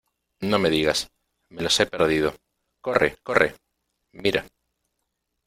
no 0.39 0.57
me 0.57 0.71
digas, 0.71 1.11
me 1.49 1.61
los 1.61 1.79
he 1.79 1.85
perdido.¡ 1.85 2.33
corre, 2.81 3.19
corre! 3.21 3.53
mira. 4.13 4.43